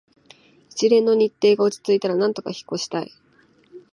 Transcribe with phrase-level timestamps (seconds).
[0.71, 3.11] 一連の日程が落ち着いたら、なんとか引っ越ししたい